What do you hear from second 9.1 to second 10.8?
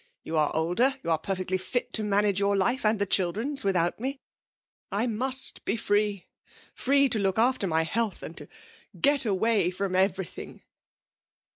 away from everything!'